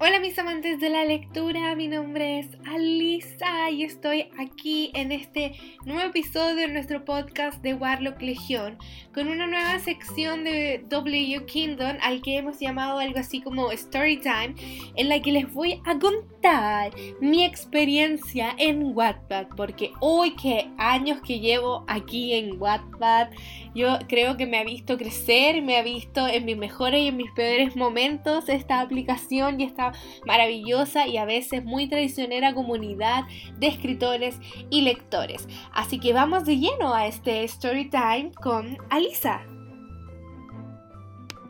Hola 0.00 0.18
mis 0.18 0.36
amantes 0.40 0.80
de 0.80 0.90
la 0.90 1.04
lectura, 1.04 1.76
mi 1.76 1.86
nombre 1.86 2.40
es 2.40 2.48
Alisa 2.66 3.70
y 3.70 3.84
estoy 3.84 4.26
aquí 4.40 4.90
en 4.92 5.12
este 5.12 5.52
nuevo 5.84 6.02
episodio 6.02 6.56
de 6.56 6.66
nuestro 6.66 7.04
podcast 7.04 7.62
de 7.62 7.74
Warlock 7.74 8.20
Legión 8.20 8.76
con 9.14 9.28
una 9.28 9.46
nueva 9.46 9.78
sección 9.78 10.42
de 10.42 10.84
W 10.88 11.46
Kingdom 11.46 11.96
al 12.02 12.22
que 12.22 12.38
hemos 12.38 12.58
llamado 12.58 12.98
algo 12.98 13.20
así 13.20 13.40
como 13.40 13.70
Story 13.70 14.16
Time 14.16 14.56
en 14.96 15.08
la 15.08 15.22
que 15.22 15.30
les 15.30 15.54
voy 15.54 15.80
a 15.86 15.96
contar 16.00 16.90
mi 17.20 17.44
experiencia 17.44 18.52
en 18.58 18.96
Wattpad 18.96 19.46
porque 19.56 19.92
hoy 20.00 20.34
que 20.34 20.70
años 20.76 21.20
que 21.20 21.38
llevo 21.38 21.84
aquí 21.86 22.34
en 22.34 22.60
Wattpad 22.60 23.28
yo 23.76 23.98
creo 24.08 24.36
que 24.36 24.46
me 24.46 24.58
ha 24.58 24.64
visto 24.64 24.98
crecer, 24.98 25.62
me 25.62 25.76
ha 25.76 25.82
visto 25.82 26.26
en 26.26 26.44
mis 26.44 26.56
mejores 26.56 27.00
y 27.00 27.08
en 27.08 27.16
mis 27.16 27.30
peores 27.30 27.76
momentos 27.76 28.48
esta 28.48 28.80
aplicación 28.80 29.60
y 29.60 29.64
esta 29.64 29.83
maravillosa 30.26 31.06
y 31.06 31.16
a 31.16 31.24
veces 31.24 31.64
muy 31.64 31.88
traicionera 31.88 32.54
comunidad 32.54 33.24
de 33.58 33.66
escritores 33.68 34.38
y 34.70 34.82
lectores. 34.82 35.48
Así 35.72 35.98
que 35.98 36.12
vamos 36.12 36.44
de 36.44 36.58
lleno 36.58 36.94
a 36.94 37.06
este 37.06 37.44
story 37.44 37.90
time 37.90 38.32
con 38.40 38.78
Alisa. 38.90 39.46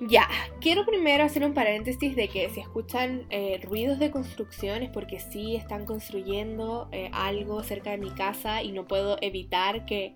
Ya, 0.01 0.29
quiero 0.61 0.85
primero 0.85 1.25
hacer 1.25 1.45
un 1.45 1.55
paréntesis 1.55 2.15
de 2.15 2.29
que 2.29 2.51
si 2.51 2.61
escuchan 2.61 3.27
eh, 3.31 3.61
ruidos 3.63 3.99
de 3.99 4.11
construcción 4.11 4.83
es 4.83 4.91
porque 4.91 5.19
sí 5.19 5.57
están 5.57 5.87
construyendo 5.87 6.89
eh, 6.93 7.11
algo 7.13 7.63
cerca 7.63 7.93
de 7.93 7.99
mi 7.99 8.11
casa 8.11 8.63
y 8.63 8.73
no 8.73 8.87
puedo 8.87 9.17
evitar 9.23 9.87
que 9.87 10.15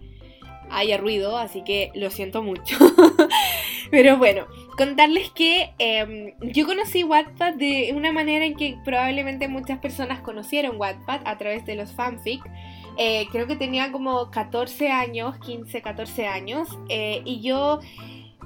haya 0.70 0.98
ruido, 0.98 1.38
así 1.38 1.62
que 1.64 1.90
lo 1.94 2.10
siento 2.10 2.42
mucho. 2.42 2.76
Pero 3.90 4.18
bueno, 4.18 4.46
contarles 4.76 5.30
que 5.30 5.70
em, 5.78 6.32
yo 6.40 6.66
conocí 6.66 7.04
Wattpad 7.04 7.54
de 7.54 7.92
una 7.94 8.12
manera 8.12 8.44
en 8.44 8.56
que 8.56 8.76
probablemente 8.84 9.48
muchas 9.48 9.78
personas 9.78 10.20
conocieron 10.20 10.76
Wattpad 10.78 11.20
a 11.24 11.38
través 11.38 11.64
de 11.66 11.74
los 11.74 11.92
fanfic. 11.92 12.42
Eh, 12.96 13.26
creo 13.30 13.46
que 13.46 13.56
tenía 13.56 13.92
como 13.92 14.30
14 14.30 14.90
años, 14.90 15.38
15, 15.38 15.82
14 15.82 16.26
años, 16.26 16.68
eh, 16.88 17.22
y 17.24 17.40
yo 17.40 17.78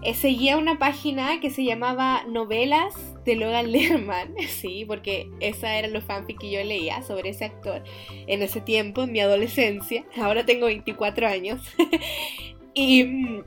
eh, 0.02 0.14
seguía 0.14 0.58
una 0.58 0.78
página 0.78 1.40
que 1.40 1.50
se 1.50 1.64
llamaba 1.64 2.24
Novelas 2.28 2.94
de 3.24 3.36
Logan 3.36 3.72
Lerman, 3.72 4.34
sí, 4.48 4.84
porque 4.86 5.30
esa 5.40 5.78
era 5.78 5.88
los 5.88 6.04
fanfic 6.04 6.38
que 6.38 6.50
yo 6.50 6.62
leía 6.62 7.02
sobre 7.02 7.30
ese 7.30 7.46
actor 7.46 7.82
en 8.26 8.42
ese 8.42 8.60
tiempo, 8.60 9.04
en 9.04 9.12
mi 9.12 9.20
adolescencia. 9.20 10.04
Ahora 10.20 10.44
tengo 10.44 10.66
24 10.66 11.26
años. 11.28 11.62
y 12.74 13.04
mm, 13.04 13.42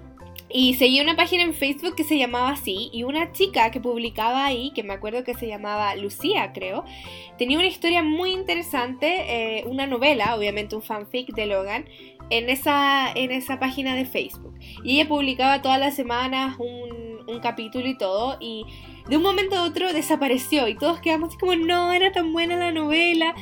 y 0.57 0.75
seguí 0.75 1.01
una 1.01 1.17
página 1.17 1.43
en 1.43 1.53
Facebook 1.53 1.95
que 1.95 2.05
se 2.05 2.17
llamaba 2.17 2.51
así 2.51 2.89
y 2.93 3.03
una 3.03 3.33
chica 3.33 3.71
que 3.71 3.81
publicaba 3.81 4.45
ahí, 4.45 4.71
que 4.73 4.83
me 4.83 4.93
acuerdo 4.93 5.25
que 5.25 5.33
se 5.33 5.49
llamaba 5.49 5.93
Lucía, 5.97 6.53
creo, 6.53 6.85
tenía 7.37 7.57
una 7.57 7.67
historia 7.67 8.01
muy 8.03 8.31
interesante, 8.31 9.57
eh, 9.59 9.65
una 9.65 9.85
novela, 9.85 10.33
obviamente 10.33 10.77
un 10.77 10.81
fanfic 10.81 11.35
de 11.35 11.47
Logan, 11.47 11.83
en 12.29 12.49
esa, 12.49 13.11
en 13.13 13.31
esa 13.31 13.59
página 13.59 13.95
de 13.95 14.05
Facebook. 14.05 14.57
Y 14.81 14.97
ella 14.97 15.09
publicaba 15.09 15.61
todas 15.61 15.77
las 15.77 15.93
semanas 15.93 16.55
un, 16.57 17.27
un 17.27 17.39
capítulo 17.41 17.89
y 17.89 17.97
todo 17.97 18.37
y 18.39 18.65
de 19.09 19.17
un 19.17 19.23
momento 19.23 19.57
a 19.57 19.63
otro 19.63 19.91
desapareció 19.91 20.69
y 20.69 20.75
todos 20.75 21.01
quedamos 21.01 21.31
así 21.31 21.37
como, 21.37 21.53
no, 21.57 21.91
era 21.91 22.13
tan 22.13 22.31
buena 22.31 22.55
la 22.55 22.71
novela. 22.71 23.35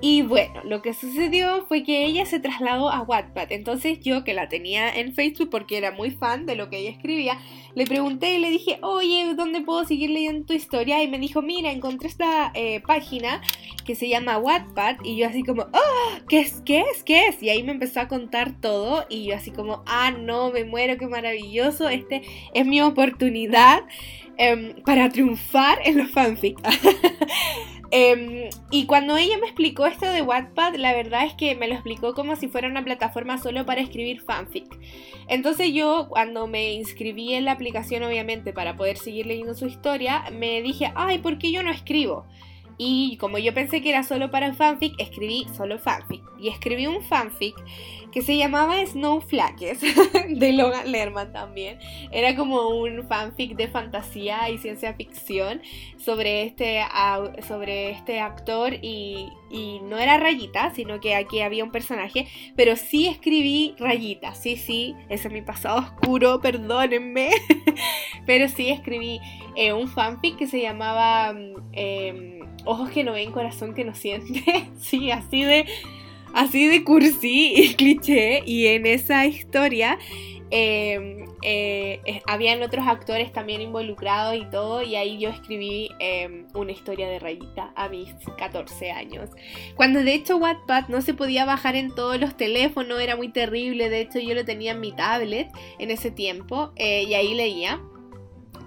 Y 0.00 0.22
bueno, 0.22 0.60
lo 0.64 0.80
que 0.80 0.94
sucedió 0.94 1.66
fue 1.66 1.82
que 1.82 2.04
ella 2.04 2.24
se 2.24 2.38
trasladó 2.38 2.88
a 2.88 3.02
Wattpad. 3.02 3.50
Entonces 3.50 3.98
yo, 4.00 4.22
que 4.22 4.32
la 4.32 4.48
tenía 4.48 4.88
en 4.90 5.12
Facebook 5.12 5.50
porque 5.50 5.76
era 5.76 5.90
muy 5.90 6.12
fan 6.12 6.46
de 6.46 6.54
lo 6.54 6.70
que 6.70 6.78
ella 6.78 6.90
escribía, 6.90 7.38
le 7.74 7.84
pregunté 7.84 8.34
y 8.34 8.38
le 8.38 8.50
dije, 8.50 8.78
oye, 8.82 9.34
¿dónde 9.34 9.60
puedo 9.60 9.84
seguir 9.84 10.10
leyendo 10.10 10.46
tu 10.46 10.52
historia? 10.52 11.02
Y 11.02 11.08
me 11.08 11.18
dijo, 11.18 11.42
mira, 11.42 11.72
encontré 11.72 12.08
esta 12.08 12.52
eh, 12.54 12.80
página 12.86 13.40
que 13.84 13.96
se 13.96 14.08
llama 14.08 14.38
Wattpad. 14.38 14.98
Y 15.02 15.16
yo 15.16 15.26
así 15.26 15.42
como, 15.42 15.62
oh, 15.62 16.18
¿qué 16.28 16.40
es? 16.40 16.62
¿Qué 16.64 16.84
es? 16.92 17.02
¿Qué 17.02 17.26
es? 17.26 17.42
Y 17.42 17.50
ahí 17.50 17.64
me 17.64 17.72
empezó 17.72 18.00
a 18.00 18.06
contar 18.06 18.60
todo. 18.60 19.04
Y 19.08 19.24
yo 19.24 19.34
así 19.34 19.50
como, 19.50 19.82
ah, 19.86 20.12
no, 20.12 20.52
me 20.52 20.64
muero, 20.64 20.96
qué 20.96 21.08
maravilloso. 21.08 21.88
Este 21.88 22.22
es 22.54 22.66
mi 22.66 22.80
oportunidad 22.80 23.80
em, 24.38 24.74
para 24.82 25.08
triunfar 25.10 25.78
en 25.84 25.98
los 25.98 26.10
fanfics. 26.10 26.62
Em, 27.90 28.50
y 28.70 28.84
cuando 28.84 29.16
ella 29.16 29.38
me 29.38 29.46
explicó 29.46 29.86
esto 29.86 30.10
de 30.10 30.20
Wattpad, 30.20 30.74
la 30.74 30.92
verdad 30.92 31.24
es 31.24 31.32
que 31.32 31.54
me 31.54 31.68
lo 31.68 31.74
explicó 31.74 32.12
como 32.12 32.36
si 32.36 32.46
fuera 32.48 32.68
una 32.68 32.84
plataforma 32.84 33.38
solo 33.38 33.64
para 33.64 33.80
escribir 33.80 34.20
fanfic. 34.20 34.78
Entonces 35.26 35.72
yo 35.72 36.06
cuando 36.10 36.46
me 36.46 36.74
inscribí 36.74 37.32
en 37.32 37.46
la 37.46 37.52
aplicación, 37.52 38.02
obviamente, 38.02 38.52
para 38.52 38.76
poder 38.76 38.98
seguir 38.98 39.26
leyendo 39.26 39.54
su 39.54 39.66
historia, 39.66 40.24
me 40.32 40.60
dije, 40.60 40.92
ay, 40.96 41.18
¿por 41.18 41.38
qué 41.38 41.50
yo 41.50 41.62
no 41.62 41.70
escribo? 41.70 42.26
Y 42.78 43.16
como 43.16 43.38
yo 43.38 43.52
pensé 43.52 43.82
que 43.82 43.90
era 43.90 44.04
solo 44.04 44.30
para 44.30 44.54
fanfic, 44.54 44.94
escribí 44.98 45.46
solo 45.56 45.78
fanfic. 45.80 46.22
Y 46.38 46.48
escribí 46.48 46.86
un 46.86 47.02
fanfic 47.02 47.56
que 48.12 48.22
se 48.22 48.36
llamaba 48.36 48.84
Snowflakes, 48.86 49.78
de 50.28 50.52
Logan 50.52 50.90
Lerman 50.90 51.32
también. 51.32 51.78
Era 52.12 52.36
como 52.36 52.68
un 52.68 53.06
fanfic 53.06 53.56
de 53.56 53.68
fantasía 53.68 54.48
y 54.48 54.58
ciencia 54.58 54.94
ficción 54.94 55.60
sobre 55.96 56.44
este, 56.44 56.80
sobre 57.46 57.90
este 57.90 58.20
actor 58.20 58.74
y, 58.80 59.28
y 59.50 59.80
no 59.82 59.98
era 59.98 60.18
rayita, 60.18 60.72
sino 60.74 61.00
que 61.00 61.14
aquí 61.14 61.40
había 61.40 61.64
un 61.64 61.72
personaje, 61.72 62.28
pero 62.56 62.76
sí 62.76 63.08
escribí 63.08 63.74
rayita, 63.78 64.34
sí, 64.34 64.56
sí, 64.56 64.94
ese 65.08 65.28
es 65.28 65.34
mi 65.34 65.42
pasado 65.42 65.78
oscuro, 65.78 66.40
perdónenme, 66.40 67.30
pero 68.26 68.48
sí 68.48 68.70
escribí 68.70 69.20
eh, 69.56 69.72
un 69.72 69.88
fanfic 69.88 70.36
que 70.36 70.46
se 70.46 70.60
llamaba... 70.60 71.34
Eh, 71.72 72.38
ojos 72.68 72.90
que 72.90 73.02
no 73.02 73.12
ven, 73.12 73.32
corazón 73.32 73.74
que 73.74 73.84
no 73.84 73.94
siente. 73.94 74.44
sí, 74.80 75.10
así 75.10 75.42
de, 75.42 75.64
así 76.34 76.68
de 76.68 76.84
cursi 76.84 77.54
y 77.56 77.74
cliché. 77.74 78.42
Y 78.44 78.66
en 78.66 78.86
esa 78.86 79.26
historia 79.26 79.98
em, 80.50 81.24
eh, 81.42 82.20
habían 82.26 82.62
otros 82.62 82.86
actores 82.86 83.32
también 83.32 83.62
involucrados 83.62 84.36
y 84.36 84.44
todo. 84.50 84.82
Y 84.82 84.96
ahí 84.96 85.18
yo 85.18 85.30
escribí 85.30 85.88
em, 85.98 86.46
una 86.54 86.72
historia 86.72 87.08
de 87.08 87.18
rayita 87.18 87.72
a 87.74 87.88
mis 87.88 88.10
14 88.36 88.90
años. 88.90 89.30
Cuando 89.74 90.04
de 90.04 90.12
hecho 90.12 90.36
Wattpad 90.36 90.88
no 90.88 91.00
se 91.00 91.14
podía 91.14 91.46
bajar 91.46 91.74
en 91.74 91.94
todos 91.94 92.20
los 92.20 92.36
teléfonos, 92.36 93.00
era 93.00 93.16
muy 93.16 93.30
terrible. 93.30 93.88
De 93.88 94.02
hecho 94.02 94.18
yo 94.18 94.34
lo 94.34 94.44
tenía 94.44 94.72
en 94.72 94.80
mi 94.80 94.92
tablet 94.92 95.48
en 95.78 95.90
ese 95.90 96.10
tiempo 96.10 96.72
eh, 96.76 97.04
y 97.04 97.14
ahí 97.14 97.32
leía. 97.32 97.80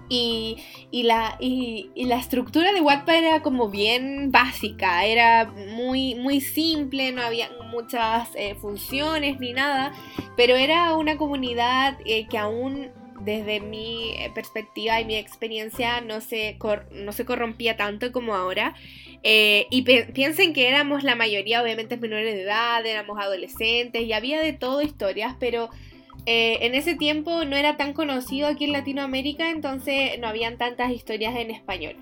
Y, 0.08 0.58
la, 0.92 1.36
y, 1.40 1.90
la 1.96 2.18
estructura 2.18 2.72
de 2.72 2.82
Wattpad 2.82 3.16
era 3.16 3.42
como 3.42 3.70
bien 3.70 4.30
básica, 4.30 5.06
era 5.06 5.46
muy, 5.46 6.14
muy 6.16 6.40
simple, 6.40 7.12
no 7.12 7.22
había 7.22 7.48
muchas 7.70 8.28
eh, 8.34 8.54
funciones 8.54 9.40
ni 9.40 9.52
nada, 9.54 9.92
pero 10.36 10.54
era 10.54 10.94
una 10.96 11.16
comunidad 11.16 11.98
eh, 12.04 12.26
que 12.28 12.36
aún 12.36 12.90
desde 13.20 13.60
mi 13.60 14.10
eh, 14.18 14.30
perspectiva 14.34 15.00
y 15.00 15.04
mi 15.04 15.16
experiencia 15.16 16.00
no 16.02 16.20
se, 16.20 16.58
no 16.92 17.12
se 17.12 17.24
corrompía 17.24 17.76
tanto 17.76 18.12
como 18.12 18.34
ahora. 18.34 18.74
y 19.22 19.82
piensen 20.12 20.52
que 20.52 20.68
éramos 20.68 21.04
la 21.04 21.14
mayoría, 21.14 21.62
obviamente, 21.62 21.96
menores 21.96 22.34
de 22.34 22.42
edad, 22.42 22.84
éramos 22.84 23.18
adolescentes 23.18 24.02
y 24.02 24.12
había 24.12 24.40
de 24.40 24.52
todo 24.52 24.82
historias, 24.82 25.36
pero 25.38 25.70
eh, 26.26 26.58
en 26.62 26.74
ese 26.74 26.94
tiempo 26.94 27.44
no 27.44 27.56
era 27.56 27.76
tan 27.76 27.92
conocido 27.92 28.48
aquí 28.48 28.64
en 28.64 28.72
Latinoamérica, 28.72 29.50
entonces 29.50 30.18
no 30.20 30.28
habían 30.28 30.56
tantas 30.56 30.92
historias 30.92 31.34
en 31.36 31.50
español. 31.50 31.96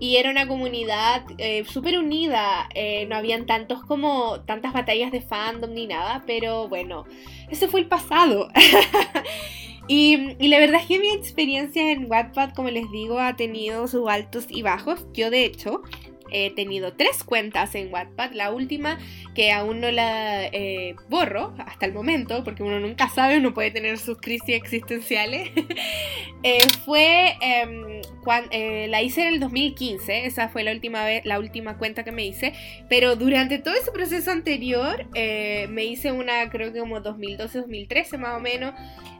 Y 0.00 0.16
era 0.16 0.30
una 0.30 0.46
comunidad 0.46 1.24
eh, 1.38 1.64
súper 1.64 1.98
unida, 1.98 2.68
eh, 2.74 3.06
no 3.06 3.16
habían 3.16 3.46
tantos 3.46 3.82
como 3.84 4.40
tantas 4.40 4.72
batallas 4.72 5.12
de 5.12 5.20
fandom 5.20 5.72
ni 5.72 5.86
nada, 5.86 6.24
pero 6.26 6.68
bueno, 6.68 7.04
ese 7.48 7.68
fue 7.68 7.80
el 7.80 7.86
pasado. 7.86 8.48
y, 9.88 10.36
y, 10.38 10.48
la 10.48 10.58
verdad 10.58 10.80
es 10.80 10.88
que 10.88 10.98
mi 10.98 11.10
experiencia 11.10 11.90
en 11.90 12.10
Wattpad, 12.10 12.54
como 12.54 12.70
les 12.70 12.90
digo, 12.90 13.18
ha 13.18 13.36
tenido 13.36 13.86
sus 13.86 14.08
altos 14.08 14.46
y 14.50 14.62
bajos. 14.62 15.06
Yo 15.14 15.30
de 15.30 15.44
hecho 15.44 15.82
he 16.30 16.50
tenido 16.50 16.92
tres 16.94 17.24
cuentas 17.24 17.74
en 17.74 17.92
Wattpad. 17.92 18.32
La 18.32 18.50
última, 18.50 18.98
que 19.34 19.52
aún 19.52 19.80
no 19.80 19.90
la 19.90 20.44
eh, 20.46 20.94
borro 21.08 21.54
hasta 21.58 21.86
el 21.86 21.92
momento, 21.92 22.44
porque 22.44 22.62
uno 22.62 22.80
nunca 22.80 23.08
sabe, 23.08 23.38
uno 23.38 23.54
puede 23.54 23.70
tener 23.70 23.98
sus 23.98 24.18
crisis 24.18 24.56
existenciales, 24.56 25.50
eh, 26.44 26.58
fue 26.84 27.36
em, 27.40 28.02
cuando, 28.22 28.48
eh, 28.52 28.86
la 28.88 29.02
hice 29.02 29.22
en 29.22 29.34
el 29.34 29.40
2015. 29.40 30.26
Esa 30.26 30.48
fue 30.48 30.62
la 30.62 30.72
última 30.72 31.04
vez, 31.04 31.24
la 31.24 31.38
última 31.40 31.78
cuenta 31.78 32.04
que 32.04 32.12
me 32.12 32.24
hice. 32.24 32.52
Pero 32.88 33.16
durante 33.16 33.58
todo 33.58 33.74
ese 33.74 33.90
proceso 33.90 34.30
anterior, 34.30 35.06
me 35.14 35.84
hice 35.84 36.12
una, 36.12 36.48
creo 36.50 36.72
que 36.72 36.80
como 36.80 36.98
2012-2013 37.00 38.18
más 38.18 38.36
o 38.36 38.40
menos. 38.40 38.74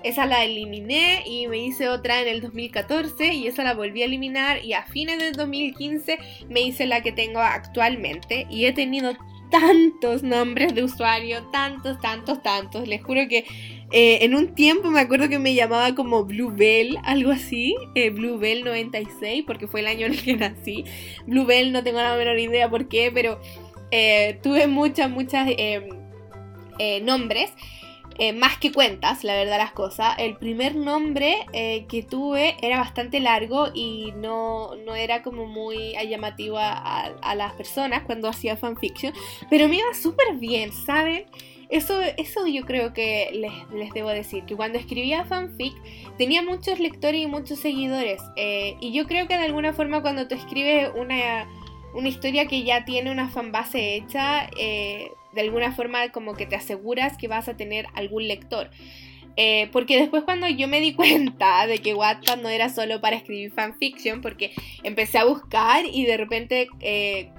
Esa 0.04 0.26
la 0.26 0.44
eliminé 0.44 1.22
y 1.26 1.48
me 1.48 1.56
hice 1.56 1.88
otra 1.88 2.20
en 2.20 2.28
el 2.28 2.42
2014 2.42 3.32
y 3.32 3.46
esa 3.46 3.64
la 3.64 3.72
volví 3.72 4.02
a 4.02 4.04
eliminar 4.04 4.62
y 4.62 4.74
a 4.74 4.82
fines 4.82 5.18
del 5.18 5.32
2015 5.32 6.18
me 6.50 6.60
hice 6.60 6.84
la 6.84 7.00
que 7.00 7.10
tengo 7.10 7.40
actualmente 7.40 8.46
y 8.50 8.66
he 8.66 8.72
tenido 8.74 9.14
tantos 9.60 10.24
nombres 10.24 10.74
de 10.74 10.82
usuario, 10.82 11.44
tantos, 11.52 12.00
tantos, 12.00 12.42
tantos. 12.42 12.88
Les 12.88 13.00
juro 13.04 13.28
que 13.28 13.44
eh, 13.92 14.18
en 14.22 14.34
un 14.34 14.52
tiempo 14.56 14.90
me 14.90 14.98
acuerdo 14.98 15.28
que 15.28 15.38
me 15.38 15.54
llamaba 15.54 15.94
como 15.94 16.24
Bluebell, 16.24 16.98
algo 17.04 17.30
así, 17.30 17.76
eh, 17.94 18.10
Bluebell 18.10 18.64
96, 18.64 19.44
porque 19.46 19.68
fue 19.68 19.80
el 19.80 19.86
año 19.86 20.06
en 20.06 20.14
el 20.14 20.22
que 20.24 20.36
nací. 20.36 20.84
Bluebell 21.28 21.70
no 21.70 21.84
tengo 21.84 22.00
la 22.00 22.16
menor 22.16 22.36
idea 22.36 22.68
por 22.68 22.88
qué, 22.88 23.12
pero 23.14 23.40
eh, 23.92 24.40
tuve 24.42 24.66
muchas, 24.66 25.08
muchas 25.08 25.48
nombres. 27.02 27.52
Más 28.34 28.58
que 28.58 28.72
cuentas, 28.72 29.24
la 29.24 29.34
verdad 29.34 29.58
las 29.58 29.72
cosas. 29.72 30.14
El 30.18 30.36
primer 30.36 30.76
nombre 30.76 31.46
que 31.52 32.06
tuve 32.08 32.56
era 32.60 32.78
bastante 32.78 33.20
largo 33.20 33.68
y 33.74 34.12
no, 34.16 34.76
no 34.76 34.94
era 34.94 35.22
como 35.22 35.46
muy 35.46 35.94
llamativo 36.08 36.58
a, 36.58 36.72
a, 36.72 37.34
las 37.34 37.52
personas 37.54 38.02
cuando 38.04 38.28
hacía 38.28 38.56
fanfiction, 38.56 39.12
pero 39.50 39.68
me 39.68 39.76
iba 39.76 39.94
súper 39.94 40.36
bien, 40.36 40.72
¿saben? 40.72 41.26
Eso, 41.74 42.00
eso 42.16 42.46
yo 42.46 42.64
creo 42.66 42.92
que 42.92 43.30
les, 43.32 43.92
debo 43.94 44.10
decir, 44.10 44.44
que 44.44 44.54
cuando 44.54 44.78
escribía 44.78 45.24
fanfic 45.24 45.74
tenía 46.18 46.42
muchos 46.42 46.78
lectores 46.78 47.20
y 47.20 47.26
muchos 47.26 47.58
seguidores. 47.58 48.22
Eh, 48.36 48.76
y 48.80 48.92
yo 48.92 49.06
creo 49.06 49.26
que 49.26 49.36
de 49.36 49.44
alguna 49.44 49.72
forma 49.72 50.02
cuando 50.02 50.28
tú 50.28 50.34
escribes 50.34 50.90
una, 50.94 51.46
historia 52.06 52.46
que 52.46 52.62
ya 52.62 52.84
tiene 52.84 53.10
una 53.10 53.28
fanbase 53.28 53.96
hecha, 53.96 54.48
eh, 54.58 55.12
de 55.34 55.40
alguna 55.40 55.72
forma 55.72 56.10
como 56.10 56.34
que 56.34 56.46
te 56.46 56.56
aseguras 56.56 57.16
que 57.16 57.28
vas 57.28 57.48
a 57.48 57.56
tener 57.56 57.86
algún 57.94 58.26
lector. 58.28 58.70
Eh, 59.36 59.68
porque 59.72 59.98
después 59.98 60.22
cuando 60.22 60.48
yo 60.48 60.68
me 60.68 60.80
di 60.80 60.94
cuenta 60.94 61.66
de 61.66 61.78
que 61.78 61.94
Wattpad 61.94 62.38
no 62.38 62.48
era 62.48 62.68
solo 62.68 63.00
para 63.00 63.16
escribir 63.16 63.52
fanfiction, 63.52 64.20
porque 64.20 64.52
empecé 64.82 65.18
a 65.18 65.24
buscar 65.24 65.84
y 65.86 66.04
de 66.04 66.16
repente 66.16 66.68
eh, 66.80 67.30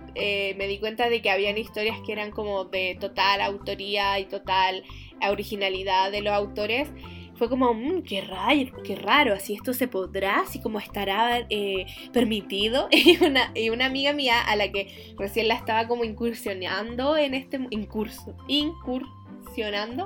me 0.57 0.67
di 0.67 0.77
cuenta 0.79 1.09
de 1.09 1.21
que 1.21 1.29
habían 1.29 1.57
historias 1.57 1.97
que 2.05 2.11
eran 2.11 2.31
como 2.31 2.65
de 2.65 2.97
total 2.99 3.41
autoría 3.41 4.19
y 4.19 4.25
total 4.25 4.83
originalidad 5.29 6.11
de 6.11 6.21
los 6.21 6.33
autores. 6.33 6.89
Fue 7.35 7.49
como, 7.49 7.73
mmm, 7.73 8.01
qué, 8.03 8.21
raro, 8.21 8.81
qué 8.83 8.95
raro, 8.95 9.33
así 9.33 9.53
esto 9.53 9.73
se 9.73 9.87
podrá, 9.87 10.41
así 10.41 10.61
como 10.61 10.79
estará 10.79 11.45
eh, 11.49 11.85
permitido. 12.13 12.87
Y 13.05 13.23
una, 13.23 13.51
y 13.53 13.69
una 13.69 13.85
amiga 13.85 14.13
mía 14.13 14.41
a 14.41 14.55
la 14.55 14.71
que 14.71 15.13
recién 15.17 15.47
la 15.47 15.55
estaba 15.55 15.87
como 15.87 16.03
incursionando 16.03 17.17
en 17.17 17.33
este 17.33 17.59
incurso, 17.69 18.35
incur, 18.47 19.03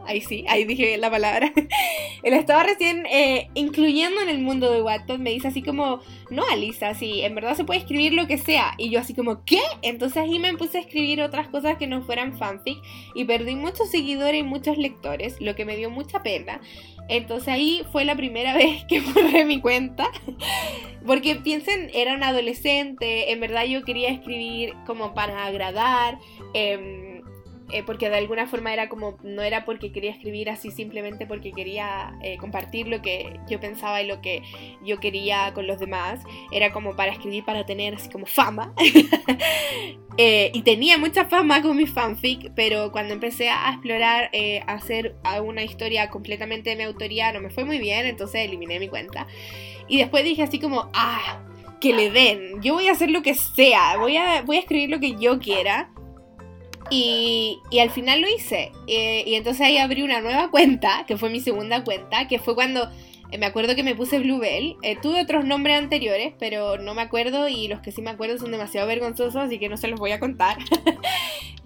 ahí 0.06 0.22
sí, 0.22 0.46
ahí 0.48 0.64
dije 0.66 0.98
la 0.98 1.10
palabra, 1.10 1.52
él 2.24 2.34
estaba 2.34 2.64
recién 2.64 3.06
eh, 3.08 3.50
incluyendo 3.56 4.22
en 4.22 4.30
el 4.30 4.40
mundo 4.40 4.72
de 4.72 4.82
Wattpad, 4.82 5.18
me 5.18 5.32
dice 5.32 5.48
así 5.48 5.62
como, 5.62 6.02
no, 6.30 6.44
Alisa, 6.52 6.94
sí, 6.94 7.22
en 7.22 7.36
verdad 7.36 7.56
se 7.56 7.64
puede 7.64 7.80
escribir 7.80 8.14
lo 8.14 8.28
que 8.28 8.38
sea. 8.38 8.74
Y 8.78 8.90
yo 8.90 9.00
así 9.00 9.14
como, 9.14 9.44
¿qué? 9.46 9.62
Entonces 9.82 10.18
ahí 10.18 10.40
me 10.40 10.56
puse 10.56 10.78
a 10.78 10.82
escribir 10.82 11.22
otras 11.22 11.48
cosas 11.48 11.78
que 11.78 11.88
no 11.88 12.02
fueran 12.04 12.38
fanfic 12.38 12.78
y 13.16 13.26
perdí 13.26 13.56
muchos 13.56 13.90
seguidores 13.90 14.42
y 14.42 14.44
muchos 14.44 14.78
lectores, 14.78 15.40
lo 15.40 15.56
que 15.56 15.66
me 15.66 15.76
dio 15.76 15.90
mucha 15.90 16.22
pena. 16.22 16.62
Entonces 17.08 17.48
ahí 17.48 17.84
fue 17.92 18.06
la 18.06 18.16
primera 18.16 18.54
vez 18.58 18.86
que 18.86 19.02
borré 19.02 19.46
mi 19.46 19.60
cuenta. 19.60 20.10
Porque 21.06 21.36
piensen, 21.36 21.90
era 21.94 22.14
un 22.14 22.24
adolescente, 22.24 23.32
en 23.32 23.40
verdad 23.40 23.66
yo 23.66 23.84
quería 23.84 24.10
escribir 24.10 24.74
como 24.86 25.14
para 25.14 25.46
agradar. 25.46 26.20
Eh, 26.54 27.09
eh, 27.72 27.84
porque 27.84 28.10
de 28.10 28.18
alguna 28.18 28.48
forma 28.48 28.74
era 28.74 28.90
como, 28.90 29.18
no 29.24 29.42
era 29.42 29.66
porque 29.66 29.92
quería 29.92 30.12
escribir 30.12 30.50
así 30.50 30.72
simplemente 30.72 31.26
porque 31.26 31.52
quería 31.52 32.18
eh, 32.22 32.38
compartir 32.38 32.88
lo 32.88 33.02
que 33.02 33.40
yo 33.50 33.60
pensaba 33.60 34.02
y 34.02 34.08
lo 34.08 34.22
que 34.22 34.42
yo 34.84 35.00
quería 35.00 35.54
con 35.54 35.68
los 35.68 35.80
demás, 35.80 36.22
era 36.52 36.72
como 36.72 36.96
para 36.96 37.12
escribir 37.12 37.46
para 37.46 37.66
tener 37.66 37.96
así 37.96 38.10
como 38.10 38.26
fama. 38.26 38.74
Eh, 40.22 40.52
y 40.54 40.64
tenía 40.64 40.98
mucha 40.98 41.24
fama 41.28 41.62
con 41.62 41.78
mi 41.78 41.86
fanfic, 41.86 42.52
pero 42.54 42.92
cuando 42.92 43.14
empecé 43.14 43.48
a 43.48 43.70
explorar, 43.70 44.30
a 44.68 44.74
hacer 44.74 45.16
una 45.42 45.64
historia 45.64 46.10
completamente 46.10 46.72
de 46.72 46.76
mi 46.76 46.84
autoría, 46.84 47.32
no 47.32 47.40
me 47.40 47.50
fue 47.50 47.64
muy 47.64 47.80
bien, 47.80 48.06
entonces 48.06 48.42
eliminé 48.42 48.82
mi 48.82 48.90
cuenta. 48.90 49.28
Y 49.88 49.98
después 49.98 50.26
dije 50.26 50.44
así 50.44 50.60
como, 50.60 50.90
ah, 50.94 51.40
que 51.80 51.94
le 51.94 52.12
den, 52.12 52.62
yo 52.62 52.74
voy 52.74 52.88
a 52.88 52.92
hacer 52.92 53.10
lo 53.10 53.22
que 53.22 53.34
sea, 53.34 53.98
voy 53.98 54.18
a, 54.18 54.42
voy 54.42 54.58
a 54.58 54.60
escribir 54.60 54.90
lo 54.90 55.00
que 55.00 55.16
yo 55.16 55.40
quiera. 55.40 55.90
Y, 56.90 57.62
al 57.80 57.90
final 57.90 58.22
lo 58.22 58.28
hice. 58.28 58.72
Eh, 58.88 59.24
y 59.26 59.36
entonces 59.36 59.62
ahí 59.62 59.78
abrí 59.78 60.02
una 60.02 60.22
nueva 60.22 60.50
cuenta, 60.50 61.06
que 61.08 61.18
fue 61.18 61.30
mi 61.30 61.40
segunda 61.40 61.84
cuenta, 61.84 62.28
que 62.28 62.40
fue 62.40 62.56
cuando 62.56 62.90
eh, 63.32 63.38
me 63.38 63.46
acuerdo 63.46 63.76
que 63.76 63.84
me 63.84 63.96
puse 63.96 64.20
Bluebell. 64.20 64.76
Eh, 64.82 64.98
tuve 65.02 65.22
otros 65.22 65.46
nombres 65.46 65.78
anteriores, 65.78 66.34
pero 66.40 66.78
no 66.78 66.94
me 66.94 67.02
acuerdo 67.02 67.48
y 67.48 67.68
los 67.68 67.80
que 67.82 67.92
sí 67.92 68.02
me 68.02 68.10
acuerdo 68.10 68.38
son 68.38 68.52
demasiado 68.52 68.88
vergonzosos, 68.88 69.36
así 69.36 69.60
que 69.60 69.70
no 69.70 69.78
se 69.78 69.88
los 69.88 70.00
voy 70.00 70.12
a 70.12 70.20
contar. 70.20 70.58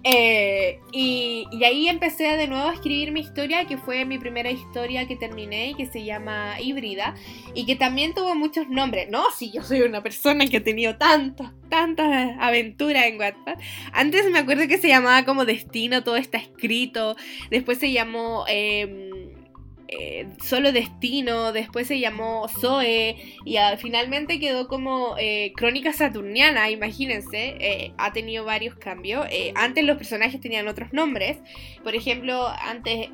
Eh, 0.06 0.80
y, 0.92 1.48
ahí 1.64 1.88
empecé 1.88 2.24
de 2.36 2.46
nuevo 2.46 2.68
a 2.68 2.74
escribir 2.74 3.10
mi 3.10 3.20
historia, 3.20 3.64
que 3.64 3.78
fue 3.78 4.04
mi 4.04 4.18
primera 4.18 4.50
historia 4.50 5.08
que 5.08 5.16
terminé 5.16 5.70
y 5.70 5.74
que 5.74 5.86
se 5.86 6.04
llama 6.04 6.60
Híbrida, 6.60 7.14
y 7.54 7.64
que 7.64 7.74
también 7.74 8.12
tuvo 8.12 8.34
muchos 8.34 8.68
nombres. 8.68 9.08
No, 9.10 9.24
si 9.30 9.50
yo 9.50 9.62
soy 9.62 9.80
una 9.80 10.02
persona 10.02 10.46
que 10.46 10.58
ha 10.58 10.62
tenido 10.62 10.96
tantas, 10.96 11.52
tantas 11.70 12.36
aventuras 12.38 13.06
en 13.06 13.18
Wattpad. 13.18 13.58
Antes 13.92 14.30
me 14.30 14.40
acuerdo 14.40 14.68
que 14.68 14.76
se 14.76 14.88
llamaba 14.88 15.24
como 15.24 15.46
Destino, 15.46 16.04
todo 16.04 16.16
está 16.16 16.36
escrito. 16.38 17.16
Después 17.50 17.78
se 17.78 17.90
llamó... 17.90 18.44
Em, 18.46 19.13
eh, 19.98 20.26
solo 20.42 20.72
Destino, 20.72 21.52
después 21.52 21.86
se 21.86 22.00
llamó 22.00 22.48
Zoe 22.48 23.16
y 23.44 23.56
finalmente 23.78 24.40
quedó 24.40 24.66
como 24.66 25.16
eh, 25.18 25.52
Crónica 25.56 25.92
Saturniana, 25.92 26.70
imagínense, 26.70 27.56
eh, 27.60 27.92
ha 27.98 28.12
tenido 28.12 28.44
varios 28.44 28.74
cambios. 28.76 29.26
antes 29.54 29.84
los 29.84 29.96
personajes 29.96 30.40
tenían 30.40 30.68
otros 30.68 30.92
nombres, 30.92 31.38
por 31.82 31.94
ejemplo, 31.94 32.48
antes 32.48 33.08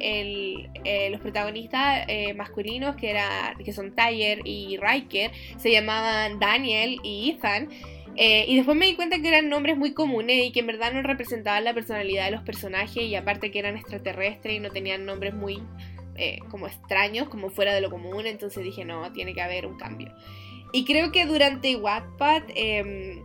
los 1.10 1.20
protagonistas 1.20 2.06
masculinos 2.36 2.96
que, 2.96 3.10
era, 3.10 3.54
que 3.64 3.72
son 3.72 3.94
Tyler 3.94 4.40
y 4.44 4.78
Riker 4.78 5.30
se 5.56 5.72
llamaban 5.72 6.38
Daniel 6.38 6.98
y 7.02 7.30
Ethan. 7.30 7.68
y 8.16 8.56
después 8.56 8.76
me 8.76 8.86
di 8.86 8.94
cuenta 8.94 9.20
que 9.20 9.28
eran 9.28 9.48
nombres 9.48 9.76
muy 9.76 9.92
comunes 9.92 10.46
y 10.46 10.52
que 10.52 10.60
en 10.60 10.66
verdad 10.66 10.92
no 10.92 11.02
representaban 11.02 11.64
la 11.64 11.74
personalidad 11.74 12.26
de 12.26 12.32
los 12.32 12.42
personajes 12.42 13.02
y 13.02 13.14
aparte 13.14 13.50
que 13.50 13.58
eran 13.58 13.76
extraterrestres 13.76 14.54
y 14.54 14.60
no 14.60 14.70
tenían 14.70 15.04
nombres 15.04 15.34
muy 15.34 15.60
eh, 16.20 16.38
como 16.50 16.66
extraños, 16.66 17.30
como 17.30 17.48
fuera 17.48 17.72
de 17.72 17.80
lo 17.80 17.88
común, 17.88 18.26
entonces 18.26 18.62
dije, 18.62 18.84
no, 18.84 19.10
tiene 19.12 19.32
que 19.32 19.40
haber 19.40 19.66
un 19.66 19.78
cambio. 19.78 20.14
Y 20.70 20.84
creo 20.84 21.12
que 21.12 21.24
durante 21.24 21.74
Wattpad, 21.76 22.42
em, 22.54 23.24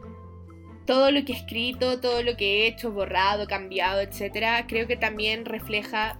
todo 0.85 1.11
lo 1.11 1.25
que 1.25 1.33
he 1.33 1.35
escrito, 1.35 1.99
todo 1.99 2.23
lo 2.23 2.37
que 2.37 2.63
he 2.63 2.67
hecho, 2.67 2.91
borrado, 2.91 3.47
cambiado, 3.47 3.99
etcétera, 3.99 4.65
creo 4.65 4.87
que 4.87 4.95
también 4.95 5.43
refleja 5.43 6.17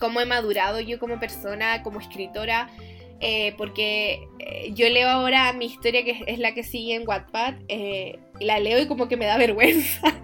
cómo 0.00 0.20
he 0.20 0.26
madurado 0.26 0.80
yo 0.80 0.98
como 0.98 1.20
persona, 1.20 1.84
como 1.84 2.00
escritora, 2.00 2.68
eh, 3.20 3.54
porque 3.56 4.26
eh, 4.40 4.72
yo 4.74 4.88
leo 4.88 5.08
ahora 5.08 5.52
mi 5.52 5.66
historia, 5.66 6.04
que 6.04 6.24
es 6.26 6.40
la 6.40 6.52
que 6.52 6.64
sigue 6.64 6.96
en 6.96 7.06
Wattpad, 7.06 7.54
la 8.40 8.58
leo 8.58 8.80
y 8.80 8.86
como 8.86 9.08
que 9.08 9.16
me 9.16 9.26
da 9.26 9.36
vergüenza 9.38 10.14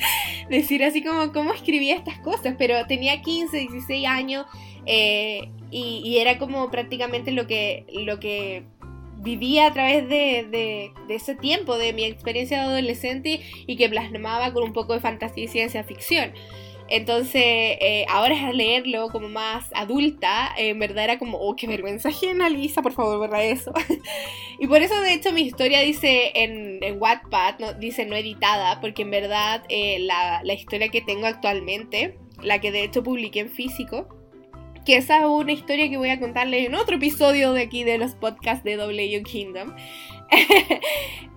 decir 0.48 0.84
así 0.84 1.02
como 1.02 1.32
cómo 1.32 1.52
escribía 1.52 1.94
estas 1.96 2.18
cosas, 2.18 2.54
pero 2.58 2.86
tenía 2.86 3.22
15, 3.22 3.56
16 3.56 4.06
años 4.06 4.46
eh, 4.86 5.50
y, 5.70 6.18
era 6.18 6.38
como 6.38 6.70
prácticamente 6.70 7.30
lo 7.30 7.46
que, 7.46 7.86
lo 8.04 8.20
que 8.20 8.64
vivía 9.22 9.68
a 9.68 9.72
través 9.72 10.08
de, 10.08 10.92
ese 11.08 11.34
tiempo, 11.34 11.78
de 11.78 11.92
mi 11.92 12.04
experiencia 12.04 12.58
de 12.58 12.64
adolescente 12.64 13.40
y 13.66 13.76
que 13.76 13.88
plasmaba 13.88 14.52
con 14.52 14.64
un 14.64 14.72
poco 14.72 14.92
de 14.92 15.00
fantasía 15.00 15.44
y 15.44 15.48
ciencia 15.48 15.84
ficción. 15.84 16.32
Entonces, 16.94 17.42
eh, 17.42 18.04
ahora 18.06 18.34
es 18.50 18.54
leerlo 18.54 19.08
como 19.08 19.30
más 19.30 19.64
adulta, 19.72 20.50
en 20.58 20.78
verdad 20.78 21.04
era 21.04 21.18
como, 21.18 21.38
oh, 21.38 21.56
qué 21.56 21.66
vergüenza 21.66 22.10
ajena, 22.10 22.50
Lisa, 22.50 22.82
por 22.82 22.92
favor, 22.92 23.16
borra 23.16 23.42
eso. 23.42 23.72
y 24.58 24.66
por 24.66 24.82
eso, 24.82 25.00
de 25.00 25.14
hecho, 25.14 25.32
mi 25.32 25.40
historia 25.40 25.80
dice 25.80 26.32
en, 26.34 26.84
en 26.84 27.00
Wattpad, 27.00 27.60
no, 27.60 27.72
dice 27.72 28.04
no 28.04 28.14
editada, 28.14 28.78
porque 28.82 29.02
en 29.02 29.10
verdad 29.10 29.64
eh, 29.70 30.00
la, 30.00 30.42
la 30.44 30.52
historia 30.52 30.90
que 30.90 31.00
tengo 31.00 31.26
actualmente, 31.26 32.18
la 32.42 32.60
que 32.60 32.70
de 32.70 32.84
hecho 32.84 33.02
publiqué 33.02 33.40
en 33.40 33.48
físico, 33.48 34.06
que 34.84 34.98
esa 34.98 35.20
es 35.20 35.24
una 35.24 35.52
historia 35.52 35.88
que 35.88 35.96
voy 35.96 36.10
a 36.10 36.20
contarles 36.20 36.66
en 36.66 36.74
otro 36.74 36.96
episodio 36.96 37.54
de 37.54 37.62
aquí 37.62 37.84
de 37.84 37.96
los 37.96 38.14
podcasts 38.14 38.64
de 38.64 38.76
W 38.76 39.22
Kingdom. 39.22 39.74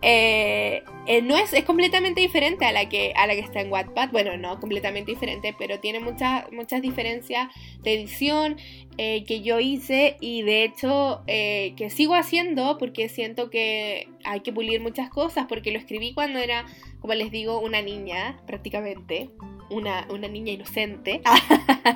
Eh, 0.08 0.84
eh, 1.08 1.24
no 1.24 1.36
es, 1.36 1.52
es 1.54 1.64
completamente 1.64 2.22
diferente 2.22 2.64
a 2.66 2.72
la, 2.72 2.88
que, 2.88 3.14
a 3.16 3.26
la 3.26 3.34
que 3.34 3.40
está 3.40 3.62
en 3.62 3.72
Wattpad. 3.72 4.12
Bueno, 4.12 4.38
no 4.38 4.60
completamente 4.60 5.12
diferente, 5.12 5.56
pero 5.58 5.80
tiene 5.80 6.00
muchas 6.00 6.52
muchas 6.52 6.84
diferencias 6.84 7.48
de 7.82 7.96
edición 7.96 8.58
eh, 9.00 9.24
que 9.26 9.42
yo 9.42 9.60
hice 9.60 10.18
y 10.20 10.44
de 10.44 10.64
hecho 10.64 11.24
que 11.26 11.90
sigo 11.90 12.14
haciendo 12.14 12.78
porque 12.78 13.10
siento 13.10 13.50
que 13.50 14.08
hay 14.26 14.42
que 14.42 14.54
pulir 14.54 14.80
muchas 14.80 15.10
cosas 15.10 15.48
porque 15.50 15.72
lo 15.72 15.80
escribí 15.80 16.14
cuando 16.14 16.38
era, 16.38 16.66
como 17.00 17.16
les 17.16 17.32
digo, 17.32 17.60
una 17.60 17.82
niña 17.82 18.40
prácticamente 18.46 19.32
una, 19.70 20.06
niña 20.30 20.54
inocente. 20.54 21.22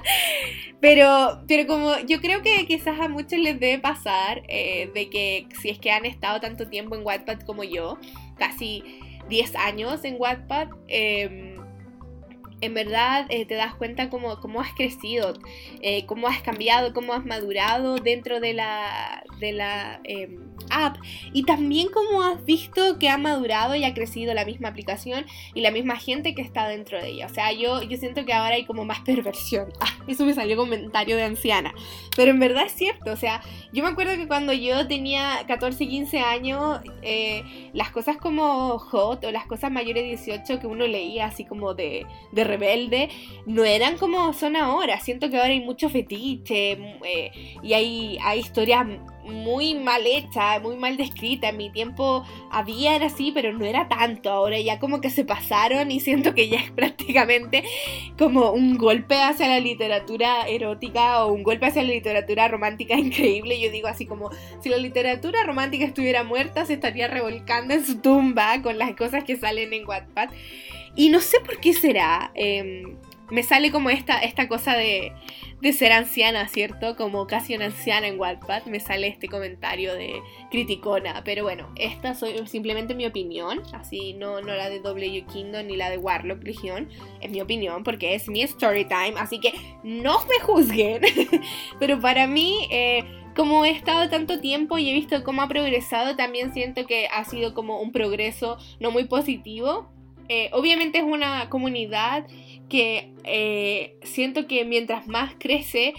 pero, 0.79 1.43
pero 1.47 1.67
como 1.67 1.97
yo 2.07 2.21
creo 2.21 2.41
que 2.41 2.65
quizás 2.65 2.99
a 2.99 3.07
muchos 3.07 3.39
les 3.39 3.59
debe 3.59 3.79
pasar 3.79 4.43
eh, 4.47 4.89
de 4.93 5.09
que 5.09 5.47
si 5.61 5.69
es 5.69 5.79
que 5.79 5.91
han 5.91 6.05
estado 6.05 6.39
tanto 6.39 6.67
tiempo 6.67 6.95
en 6.95 7.05
Wattpad 7.05 7.41
como 7.41 7.63
yo, 7.63 7.97
casi 8.37 8.83
10 9.29 9.55
años 9.55 10.03
en 10.03 10.15
Wattpad, 10.19 10.69
em, 10.87 11.58
en 12.61 12.73
verdad 12.73 13.25
eh, 13.29 13.45
te 13.45 13.55
das 13.55 13.75
cuenta 13.75 14.09
cómo, 14.09 14.39
cómo 14.39 14.61
has 14.61 14.73
crecido, 14.73 15.33
eh, 15.81 16.05
cómo 16.05 16.27
has 16.27 16.41
cambiado, 16.41 16.93
cómo 16.93 17.13
has 17.13 17.25
madurado 17.25 17.97
dentro 17.97 18.39
de 18.39 18.53
la, 18.53 19.23
de 19.39 19.53
la 19.53 20.01
em, 20.03 20.39
app 20.69 20.97
y 21.33 21.43
también 21.43 21.87
cómo 21.93 22.21
has 22.23 22.43
visto 22.45 22.99
que 22.99 23.09
ha 23.09 23.17
madurado 23.17 23.75
y 23.75 23.83
ha 23.83 23.93
crecido 23.93 24.33
la 24.33 24.45
misma 24.45 24.69
aplicación 24.69 25.25
y 25.53 25.61
la 25.61 25.71
misma 25.71 25.95
gente 25.97 26.35
que 26.35 26.41
está 26.41 26.67
dentro 26.67 27.01
de 27.01 27.09
ella. 27.09 27.27
O 27.27 27.33
sea, 27.33 27.51
yo, 27.53 27.81
yo 27.83 27.97
siento 27.97 28.25
que 28.25 28.33
ahora 28.33 28.55
hay 28.55 28.65
como 28.65 28.85
más 28.85 29.01
perversión. 29.01 29.69
Ah, 29.81 29.97
eso 30.07 30.25
me 30.25 30.33
salió 30.33 30.57
comentario 30.57 31.15
de 31.15 31.23
anciana. 31.23 31.73
Pero 32.17 32.31
en 32.31 32.39
verdad 32.39 32.65
es 32.65 32.73
cierto. 32.73 33.13
O 33.13 33.15
sea, 33.15 33.41
yo 33.71 33.81
me 33.81 33.89
acuerdo 33.89 34.13
que 34.15 34.27
cuando 34.27 34.51
yo 34.51 34.87
tenía 34.87 35.45
14, 35.47 35.87
15 35.87 36.19
años, 36.19 36.81
eh, 37.01 37.69
las 37.73 37.91
cosas 37.91 38.17
como 38.17 38.77
hot 38.77 39.23
o 39.23 39.31
las 39.31 39.45
cosas 39.45 39.71
mayores 39.71 40.03
de 40.03 40.09
18 40.09 40.59
que 40.59 40.67
uno 40.67 40.85
leía 40.85 41.27
así 41.27 41.45
como 41.45 41.75
de, 41.75 42.05
de 42.33 42.43
rebelde, 42.49 43.09
no 43.45 43.63
eran 43.63 43.97
como 43.97 44.33
son 44.33 44.55
ahora. 44.55 44.99
Siento 44.99 45.29
que 45.29 45.37
ahora 45.37 45.49
hay 45.51 45.61
mucho 45.61 45.89
fetiche 45.89 46.71
eh, 47.03 47.31
y 47.63 47.73
hay, 47.73 48.17
hay 48.21 48.39
historias 48.39 48.85
muy 49.29 49.75
mal 49.75 50.05
hecha, 50.05 50.59
muy 50.59 50.75
mal 50.75 50.97
descrita. 50.97 51.49
En 51.49 51.57
mi 51.57 51.69
tiempo 51.69 52.23
había 52.51 52.95
era 52.95 53.07
así, 53.07 53.31
pero 53.31 53.53
no 53.53 53.65
era 53.65 53.87
tanto. 53.87 54.29
Ahora 54.29 54.59
ya 54.59 54.79
como 54.79 55.01
que 55.01 55.09
se 55.09 55.23
pasaron 55.23 55.91
y 55.91 55.99
siento 55.99 56.33
que 56.33 56.49
ya 56.49 56.59
es 56.59 56.71
prácticamente 56.75 57.63
como 58.17 58.51
un 58.51 58.77
golpe 58.77 59.21
hacia 59.21 59.47
la 59.47 59.59
literatura 59.59 60.47
erótica 60.47 61.25
o 61.25 61.31
un 61.31 61.43
golpe 61.43 61.67
hacia 61.67 61.83
la 61.83 61.89
literatura 61.89 62.47
romántica 62.47 62.95
increíble. 62.95 63.59
Yo 63.59 63.71
digo 63.71 63.87
así 63.87 64.05
como 64.05 64.29
si 64.61 64.69
la 64.69 64.77
literatura 64.77 65.43
romántica 65.43 65.85
estuviera 65.85 66.23
muerta, 66.23 66.65
se 66.65 66.73
estaría 66.73 67.07
revolcando 67.07 67.73
en 67.73 67.85
su 67.85 67.99
tumba 67.99 68.61
con 68.61 68.77
las 68.77 68.95
cosas 68.95 69.23
que 69.23 69.37
salen 69.37 69.73
en 69.73 69.87
Wattpad. 69.87 70.29
Y 70.99 71.07
no 71.07 71.21
sé 71.21 71.39
por 71.39 71.61
qué 71.61 71.71
será. 71.71 72.29
Em, 72.35 72.97
me 73.29 73.41
sale 73.43 73.71
como 73.71 73.89
esta, 73.89 74.19
esta 74.19 74.49
cosa 74.49 74.75
de, 74.75 75.13
de 75.61 75.71
ser 75.71 75.93
anciana, 75.93 76.45
¿cierto? 76.49 76.97
Como 76.97 77.25
casi 77.25 77.55
una 77.55 77.67
anciana 77.67 78.09
en 78.09 78.19
Wattpad, 78.19 78.65
me 78.65 78.81
sale 78.81 79.07
este 79.07 79.29
comentario 79.29 79.93
de 79.93 80.21
criticona. 80.51 81.23
Pero 81.23 81.43
bueno, 81.43 81.71
esta 81.77 82.11
es 82.11 82.51
simplemente 82.51 82.95
mi 82.95 83.05
opinión, 83.05 83.61
así 83.71 84.11
no, 84.11 84.41
no 84.41 84.53
la 84.55 84.69
de 84.69 84.81
W 84.81 85.25
Kingdom 85.31 85.67
ni 85.67 85.77
la 85.77 85.89
de 85.89 85.97
Warlock 85.97 86.43
Legion, 86.43 86.89
es 87.21 87.31
mi 87.31 87.39
opinión 87.39 87.85
porque 87.85 88.13
es 88.13 88.27
mi 88.27 88.41
story 88.41 88.83
time, 88.83 89.13
así 89.19 89.39
que 89.39 89.53
no 89.83 90.25
me 90.25 90.43
juzguen. 90.43 91.01
Pero 91.79 92.01
para 92.01 92.27
mí... 92.27 92.67
Eh, 92.71 93.05
como 93.35 93.63
he 93.63 93.69
estado 93.69 94.09
tanto 94.09 94.41
tiempo 94.41 94.77
y 94.79 94.89
he 94.89 94.93
visto 94.93 95.23
cómo 95.23 95.43
ha 95.43 95.47
progresado, 95.47 96.17
también 96.17 96.51
siento 96.51 96.85
que 96.85 97.07
ha 97.07 97.23
sido 97.23 97.53
como 97.53 97.79
un 97.79 97.93
progreso 97.93 98.57
no 98.81 98.91
muy 98.91 99.05
positivo. 99.05 99.87
Eh, 100.29 100.49
obviamente 100.53 100.99
es 100.99 101.03
una 101.03 101.49
comunidad 101.49 102.25
que 102.69 103.11
eh, 103.23 103.97
siento 104.03 104.47
que 104.47 104.63
mientras 104.63 105.07
más 105.07 105.33
crece, 105.39 105.93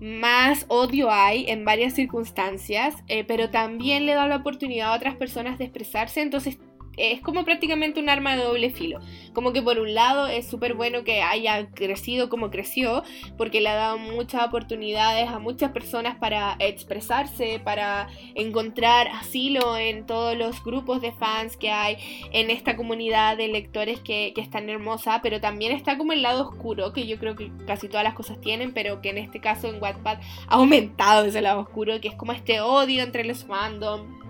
más 0.00 0.66
odio 0.68 1.10
hay 1.10 1.46
en 1.48 1.64
varias 1.64 1.94
circunstancias, 1.94 2.96
eh, 3.08 3.24
pero 3.24 3.48
también 3.50 4.04
le 4.04 4.14
da 4.14 4.26
la 4.26 4.36
oportunidad 4.36 4.92
a 4.92 4.96
otras 4.96 5.14
personas 5.14 5.56
de 5.58 5.64
expresarse, 5.64 6.20
entonces 6.20 6.58
es 6.96 7.20
como 7.20 7.44
prácticamente 7.44 8.00
un 8.00 8.08
arma 8.08 8.36
de 8.36 8.44
doble 8.44 8.70
filo. 8.70 9.00
Como 9.32 9.52
que 9.52 9.62
por 9.62 9.78
un 9.78 9.94
lado 9.94 10.26
es 10.26 10.46
súper 10.48 10.74
bueno 10.74 11.04
que 11.04 11.22
haya 11.22 11.68
crecido 11.70 12.28
como 12.28 12.50
creció, 12.50 13.02
porque 13.36 13.60
le 13.60 13.68
ha 13.68 13.74
dado 13.74 13.98
muchas 13.98 14.46
oportunidades 14.46 15.28
a 15.28 15.38
muchas 15.38 15.72
personas 15.72 16.16
para 16.16 16.56
expresarse, 16.58 17.60
para 17.62 18.08
encontrar 18.34 19.08
asilo 19.08 19.76
en 19.76 20.06
todos 20.06 20.36
los 20.36 20.62
grupos 20.62 21.00
de 21.00 21.12
fans 21.12 21.56
que 21.56 21.70
hay 21.70 21.96
en 22.32 22.50
esta 22.50 22.76
comunidad 22.76 23.36
de 23.36 23.48
lectores 23.48 24.00
que, 24.00 24.32
que 24.34 24.40
es 24.40 24.50
tan 24.50 24.68
hermosa, 24.68 25.20
pero 25.22 25.40
también 25.40 25.72
está 25.72 25.98
como 25.98 26.12
el 26.12 26.22
lado 26.22 26.48
oscuro, 26.48 26.92
que 26.92 27.06
yo 27.06 27.18
creo 27.18 27.36
que 27.36 27.50
casi 27.66 27.88
todas 27.88 28.04
las 28.04 28.14
cosas 28.14 28.40
tienen, 28.40 28.72
pero 28.72 29.00
que 29.02 29.10
en 29.10 29.18
este 29.18 29.40
caso 29.40 29.68
en 29.68 29.82
Wattpad 29.82 30.18
ha 30.48 30.54
aumentado 30.54 31.26
ese 31.26 31.42
lado 31.42 31.60
oscuro, 31.60 32.00
que 32.00 32.08
es 32.08 32.14
como 32.14 32.32
este 32.32 32.60
odio 32.60 33.02
entre 33.02 33.24
los 33.24 33.44
fandom 33.44 34.25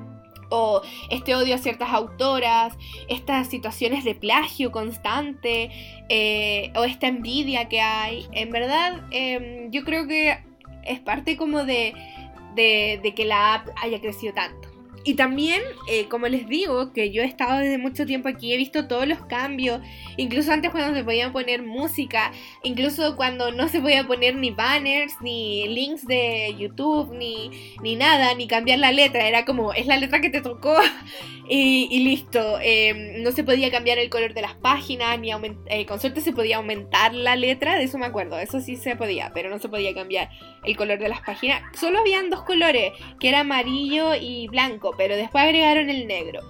o 0.51 0.83
este 1.11 1.35
odio 1.35 1.55
a 1.55 1.59
ciertas 1.59 1.91
autoras, 1.91 2.77
estas 3.09 3.49
situaciones 3.49 4.05
de 4.05 4.15
plagio 4.15 4.73
constante, 4.73 5.71
eh, 6.09 6.73
o 6.77 6.85
esta 6.85 7.09
envidia 7.09 7.69
que 7.69 7.81
hay. 7.81 8.27
En 8.33 8.51
verdad, 8.51 9.05
em, 9.11 9.71
yo 9.71 9.85
creo 9.85 10.07
que 10.07 10.39
es 10.85 11.01
parte 11.01 11.37
como 11.37 11.65
de, 11.65 11.95
de 12.55 13.13
que 13.15 13.25
la 13.25 13.55
app 13.55 13.69
haya 13.83 14.01
crecido 14.01 14.33
tanto. 14.35 14.66
Y 15.07 15.15
también, 15.15 15.63
eh, 15.89 16.09
como 16.09 16.27
les 16.27 16.49
digo, 16.49 16.93
que 16.93 17.13
yo 17.13 17.23
he 17.23 17.27
estado 17.27 17.61
desde 17.61 17.79
mucho 17.79 18.07
tiempo 18.07 18.29
aquí, 18.29 18.53
he 18.53 18.57
visto 18.57 18.89
todos 18.89 19.07
los 19.07 19.21
cambios, 19.27 19.81
incluso 20.17 20.51
antes 20.51 20.73
cuando 20.73 20.99
se 20.99 21.05
podía 21.05 21.31
poner 21.31 21.63
música, 21.63 22.33
incluso 22.65 23.15
cuando 23.15 23.53
no 23.53 23.69
se 23.69 23.81
podía 23.81 24.05
poner 24.05 24.35
ni 24.35 24.51
banners, 24.51 25.15
ni 25.21 25.69
links 25.69 26.09
de 26.09 26.57
YouTube, 26.59 27.15
ni, 27.17 27.77
ni 27.83 27.95
nada, 27.95 28.35
ni 28.35 28.49
cambiar 28.49 28.81
la 28.81 28.91
letra, 28.91 29.29
era 29.29 29.45
como, 29.45 29.73
es 29.75 29.87
la 29.87 29.97
letra 29.97 30.21
que 30.21 30.29
te 30.29 30.41
tocó. 30.41 30.75
Y, 31.49 32.03
listo. 32.03 32.59
Em, 32.61 33.23
no 33.23 33.31
se 33.31 33.45
podía 33.45 33.71
cambiar 33.71 33.99
el 33.99 34.11
color 34.11 34.35
de 34.35 34.43
las 34.43 34.55
páginas, 34.55 35.19
ni 35.21 35.31
eh, 35.67 35.87
con 35.87 36.01
suerte 36.01 36.21
se 36.21 36.33
podía 36.33 36.57
aumentar 36.57 37.15
la 37.15 37.37
letra, 37.37 37.77
de 37.77 37.85
eso 37.85 37.99
me 37.99 38.07
acuerdo, 38.07 38.39
eso 38.39 38.61
sí 38.61 38.75
se 38.75 38.97
podía, 38.97 39.31
pero 39.33 39.49
no 39.49 39.61
se 39.61 39.69
podía 39.69 39.95
cambiar 39.95 40.29
el 40.65 40.77
color 40.77 40.99
de 40.99 41.09
las 41.09 41.21
páginas. 41.21 41.63
Solo 41.79 42.01
habían 42.01 42.31
dos 42.31 42.43
colores, 42.43 42.93
que 43.21 43.29
era 43.29 43.41
amarillo 43.41 44.15
y 44.21 44.49
blanco 44.49 44.96
pero 44.97 45.17
después 45.17 45.45
agregaron 45.45 45.91
el 45.91 46.07
negro. 46.07 46.41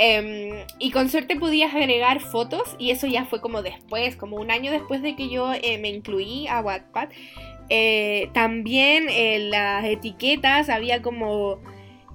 Em, 0.00 0.64
y 0.78 0.92
con 0.92 1.08
suerte 1.08 1.34
podías 1.34 1.74
agregar 1.74 2.20
fotos 2.20 2.76
y 2.78 2.92
eso 2.92 3.08
ya 3.08 3.24
fue 3.24 3.40
como 3.40 3.62
después, 3.62 4.14
como 4.14 4.36
un 4.36 4.52
año 4.52 4.70
después 4.70 5.02
de 5.02 5.16
que 5.16 5.28
yo 5.28 5.52
eh, 5.52 5.78
me 5.78 5.88
incluí 5.88 6.46
a 6.46 6.60
Wattpad. 6.60 7.08
Eh, 7.68 8.30
también 8.32 9.08
en 9.10 9.50
las 9.50 9.84
etiquetas 9.84 10.68
había 10.68 11.02
como 11.02 11.60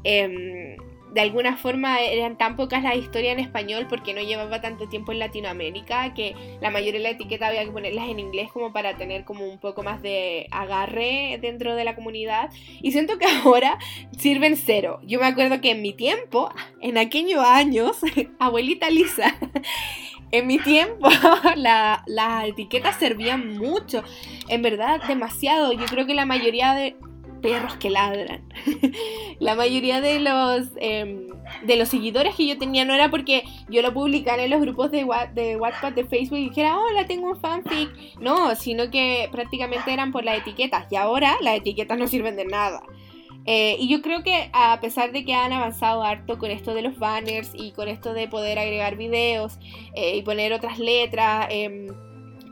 em, 0.06 0.78
de 1.14 1.22
alguna 1.22 1.58
forma 1.58 2.02
eran 2.02 2.38
tan 2.38 2.56
pocas 2.56 2.82
las 2.82 2.96
historias 2.96 3.34
en 3.34 3.40
español 3.40 3.86
porque 3.88 4.14
no 4.14 4.22
llevaba 4.22 4.62
tanto 4.62 4.90
tiempo 4.90 5.12
en 5.12 5.20
Latinoamérica 5.20 6.14
que 6.14 6.36
la 6.60 6.72
mayoría 6.72 7.00
de 7.00 7.04
la 7.04 7.10
etiqueta 7.12 7.48
había 7.48 7.64
que 7.64 7.72
ponerlas 7.72 8.10
en 8.10 8.20
inglés 8.20 8.52
como 8.52 8.74
para 8.74 8.98
tener 8.98 9.24
como 9.24 9.48
un 9.48 9.60
poco 9.60 9.84
más 9.84 10.02
de 10.02 10.48
agarre 10.52 11.38
dentro 11.42 11.76
de 11.76 11.84
la 11.84 11.96
comunidad 11.96 12.50
y 12.82 12.92
siento 12.92 13.18
que 13.20 13.26
ahora 13.44 13.78
sirven 14.18 14.58
cero. 14.58 15.00
Yo 15.04 15.20
me 15.20 15.28
acuerdo 15.28 15.62
que 15.62 15.72
en 15.72 15.82
mi 15.82 15.94
tiempo, 15.94 16.50
en 16.82 16.98
aquellos 16.98 17.44
años, 17.44 17.98
abuelita 18.40 18.90
Lisa, 18.90 19.36
en 20.32 20.48
mi 20.48 20.58
tiempo 20.58 21.10
las 21.56 22.48
etiquetas 22.48 22.98
servían 22.98 23.56
mucho, 23.58 24.04
en 24.48 24.64
verdad 24.64 25.00
demasiado. 25.08 25.74
Yo 25.74 25.86
creo 25.86 26.08
que 26.08 26.16
la 26.16 26.26
mayoría 26.26 26.74
de 26.74 26.96
perros 27.44 27.76
que 27.76 27.92
ladran. 27.92 28.42
la 29.40 29.54
mayoría 29.54 30.02
de 30.02 30.20
los, 30.20 30.70
em, 30.78 31.28
de 31.64 31.76
los 31.76 31.90
seguidores 31.90 32.34
que 32.36 32.48
yo 32.48 32.58
tenía 32.58 32.86
no 32.86 32.96
era 32.96 33.12
porque 33.12 33.44
yo 33.70 33.84
lo 33.84 33.94
publicara 33.94 34.44
en 34.44 34.50
los 34.50 34.62
grupos 34.62 34.90
de, 34.90 35.06
de 35.36 35.58
WhatsApp, 35.58 35.94
de 35.94 36.06
Facebook 36.06 36.40
y 36.40 36.50
dijera, 36.50 36.80
hola, 36.80 37.06
tengo 37.06 37.30
un 37.30 37.40
fanfic. 37.40 37.92
No, 38.20 38.56
sino 38.56 38.90
que 38.90 39.30
prácticamente 39.32 39.94
eran 39.94 40.12
por 40.12 40.24
las 40.24 40.40
etiquetas. 40.40 40.88
Y 40.90 40.96
ahora 40.96 41.38
las 41.42 41.58
etiquetas 41.58 42.00
no 42.00 42.08
sirven 42.08 42.38
de 42.38 42.46
nada. 42.46 42.82
Eh, 43.46 43.76
y 43.78 43.90
yo 43.90 44.02
creo 44.02 44.24
que 44.24 44.50
a 44.54 44.80
pesar 44.80 45.12
de 45.12 45.26
que 45.26 45.34
han 45.34 45.52
avanzado 45.52 46.02
harto 46.04 46.38
con 46.38 46.50
esto 46.50 46.74
de 46.74 46.82
los 46.82 46.98
banners 46.98 47.52
y 47.54 47.74
con 47.74 47.90
esto 47.90 48.14
de 48.14 48.30
poder 48.30 48.58
agregar 48.58 48.96
videos 48.96 49.60
eh, 49.96 50.16
y 50.16 50.22
poner 50.22 50.54
otras 50.54 50.80
letras, 50.80 51.48
em, 51.50 51.88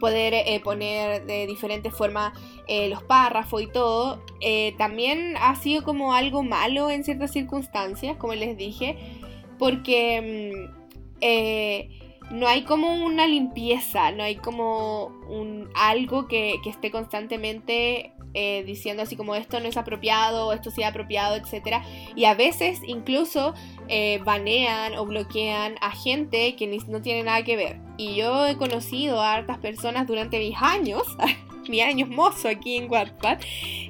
poder 0.01 0.33
eh, 0.33 0.59
poner 0.61 1.25
de 1.25 1.45
diferentes 1.45 1.93
formas 1.93 2.33
eh, 2.67 2.89
los 2.89 3.03
párrafos 3.03 3.61
y 3.61 3.67
todo, 3.67 4.25
eh, 4.41 4.73
también 4.77 5.35
ha 5.39 5.55
sido 5.55 5.83
como 5.83 6.13
algo 6.13 6.43
malo 6.43 6.89
en 6.89 7.05
ciertas 7.05 7.31
circunstancias, 7.31 8.17
como 8.17 8.33
les 8.33 8.57
dije, 8.57 8.97
porque 9.59 10.67
mm, 11.21 12.35
no 12.35 12.47
hay 12.47 12.63
como 12.63 13.05
una 13.05 13.27
limpieza, 13.27 14.11
no 14.11 14.23
hay 14.23 14.35
como 14.35 15.05
un 15.29 15.69
algo 15.75 16.27
que, 16.27 16.55
que 16.63 16.71
esté 16.71 16.89
constantemente 16.89 18.13
eh, 18.33 18.63
diciendo 18.65 19.03
así 19.03 19.15
como 19.15 19.35
esto 19.35 19.59
no 19.59 19.67
es 19.67 19.77
apropiado, 19.77 20.53
esto 20.53 20.71
sí 20.71 20.81
es 20.81 20.87
apropiado, 20.87 21.35
etc. 21.35 21.83
Y 22.15 22.25
a 22.25 22.33
veces 22.33 22.79
incluso 22.85 23.53
eh, 23.87 24.19
banean 24.23 24.95
o 24.95 25.05
bloquean 25.05 25.75
a 25.81 25.91
gente 25.91 26.55
que 26.55 26.67
no 26.87 27.01
tiene 27.01 27.23
nada 27.23 27.43
que 27.43 27.55
ver. 27.57 27.79
Y 27.97 28.15
yo 28.15 28.47
he 28.47 28.57
conocido 28.57 29.21
a 29.21 29.33
hartas 29.33 29.57
personas 29.57 30.07
durante 30.07 30.39
mis 30.39 30.55
años, 30.61 31.03
mi 31.69 31.81
años 31.81 32.09
mozo 32.09 32.47
aquí 32.47 32.77
en 32.77 32.89
Wattpad, 32.89 33.39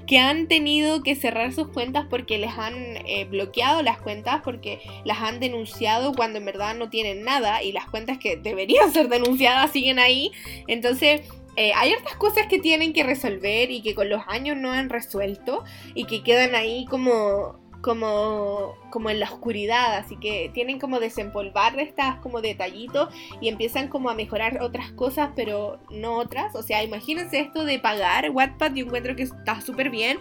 que 0.08 0.18
han 0.18 0.48
tenido 0.48 1.04
que 1.04 1.16
cerrar 1.16 1.54
sus 1.54 1.68
cuentas 1.70 2.06
porque 2.10 2.38
les 2.38 2.58
han 2.58 2.76
eh, 3.08 3.26
bloqueado 3.30 3.82
las 3.82 4.00
cuentas, 4.00 4.42
porque 4.44 4.82
las 5.06 5.20
han 5.20 5.40
denunciado 5.40 6.14
cuando 6.14 6.40
en 6.40 6.46
verdad 6.46 6.76
no 6.76 6.90
tienen 6.90 7.24
nada 7.24 7.64
y 7.64 7.72
las 7.72 7.90
cuentas 7.90 8.18
que 8.18 8.38
deberían 8.38 8.92
ser 8.94 9.08
denunciadas 9.08 9.72
siguen 9.72 10.00
ahí. 10.00 10.32
Entonces 10.68 11.22
eh, 11.56 11.72
hay 11.76 11.94
otras 11.94 12.16
cosas 12.16 12.48
que 12.48 12.60
tienen 12.60 12.94
que 12.94 13.04
resolver 13.04 13.72
y 13.72 13.82
que 13.82 13.94
con 13.94 14.10
los 14.10 14.22
años 14.28 14.58
no 14.58 14.72
han 14.72 14.90
resuelto 14.90 15.64
y 15.94 16.06
que 16.06 16.24
quedan 16.24 16.56
ahí 16.56 16.86
como 16.86 17.60
como, 17.82 18.76
como 18.92 19.10
en 19.10 19.20
la 19.20 19.26
oscuridad, 19.26 19.98
así 19.98 20.16
que 20.18 20.52
tienen 20.54 20.80
como 20.80 21.00
desempolvar 21.00 21.80
estas 21.80 22.18
como 22.18 22.42
detallitos 22.42 23.14
y 23.42 23.50
empiezan 23.50 23.88
como 23.88 24.10
a 24.10 24.14
mejorar 24.14 24.62
otras 24.62 24.92
cosas, 24.92 25.32
pero 25.36 25.80
no 25.90 26.14
otras. 26.14 26.56
O 26.56 26.64
sea, 26.64 26.84
imagínense 26.84 27.40
esto 27.40 27.66
de 27.66 27.80
pagar 27.80 28.30
Wattpad, 28.30 28.74
yo 28.74 28.86
encuentro 28.86 29.16
que 29.16 29.24
está 29.24 29.62
súper 29.62 29.90
bien, 29.90 30.20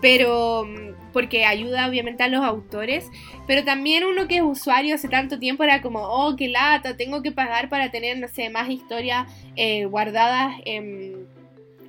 pero 0.00 0.64
mm, 0.64 1.12
porque 1.12 1.44
ayuda 1.44 1.88
obviamente 1.88 2.22
a 2.22 2.28
los 2.28 2.42
autores, 2.42 3.10
pero 3.46 3.64
también 3.64 4.04
uno 4.04 4.26
que 4.26 4.36
es 4.36 4.42
usuario 4.42 4.94
hace 4.94 5.08
tanto 5.08 5.38
tiempo 5.38 5.64
era 5.64 5.82
como, 5.82 6.00
oh, 6.00 6.34
qué 6.36 6.48
lata, 6.48 6.96
tengo 6.96 7.22
que 7.22 7.32
pagar 7.32 7.68
para 7.68 7.90
tener, 7.90 8.18
no 8.18 8.28
sé, 8.28 8.48
más 8.48 8.70
historias 8.70 9.30
eh, 9.56 9.84
guardadas 9.84 10.54